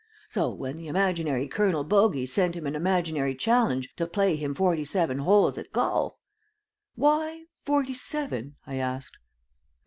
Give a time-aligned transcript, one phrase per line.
[0.29, 4.83] So when the imaginary Colonel Bogey sent him an imaginary challenge to play him forty
[4.83, 6.17] seven holes at golf"
[7.05, 9.19] "Why forty seven?" I asked.